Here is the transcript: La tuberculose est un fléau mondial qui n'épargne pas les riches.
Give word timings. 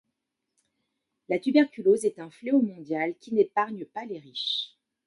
La 1.29 1.37
tuberculose 1.37 2.05
est 2.05 2.17
un 2.17 2.31
fléau 2.31 2.59
mondial 2.59 3.13
qui 3.19 3.35
n'épargne 3.35 3.85
pas 3.85 4.03
les 4.03 4.17
riches. 4.17 4.75